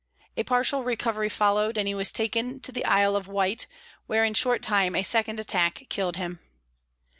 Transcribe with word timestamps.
A 0.35 0.41
partial 0.41 0.83
recovery 0.83 1.29
followed, 1.29 1.77
and 1.77 1.87
he 1.87 1.93
was 1.93 2.11
taken 2.11 2.59
to 2.61 2.71
the 2.71 2.83
Isle 2.85 3.15
of 3.15 3.27
Wight, 3.27 3.67
where, 4.07 4.25
in 4.25 4.31
a 4.31 4.35
short 4.35 4.63
time, 4.63 4.95
a 4.95 5.03
second 5.03 5.39
attack 5.39 5.85
killed 5.89 6.15
him. 6.15 6.39